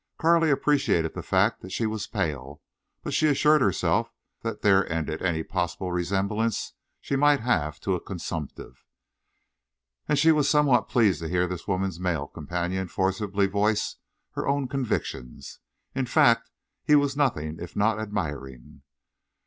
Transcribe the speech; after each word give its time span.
Carley 0.17 0.49
appreciated 0.49 1.13
the 1.13 1.21
fact 1.21 1.61
that 1.61 1.71
she 1.71 1.85
was 1.85 2.07
pale, 2.07 2.59
but 3.03 3.13
she 3.13 3.27
assured 3.27 3.61
herself 3.61 4.09
that 4.41 4.63
there 4.63 4.91
ended 4.91 5.21
any 5.21 5.43
possible 5.43 5.91
resemblance 5.91 6.73
she 6.99 7.15
might 7.15 7.39
have 7.41 7.79
to 7.81 7.93
a 7.93 8.01
consumptive. 8.01 8.83
And 10.07 10.17
she 10.17 10.31
was 10.31 10.49
somewhat 10.49 10.89
pleased 10.89 11.19
to 11.21 11.29
hear 11.29 11.45
this 11.45 11.67
woman's 11.67 11.99
male 11.99 12.25
companion 12.25 12.87
forcibly 12.87 13.45
voice 13.45 13.97
her 14.31 14.47
own 14.47 14.67
convictions. 14.67 15.59
In 15.93 16.07
fact, 16.07 16.49
he 16.83 16.95
was 16.95 17.15
nothing 17.15 17.57
if 17.59 17.75
not 17.75 17.99
admiring. 17.99 18.81